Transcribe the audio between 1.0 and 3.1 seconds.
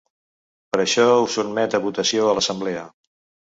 ho sotmet a votació a l’assemblea.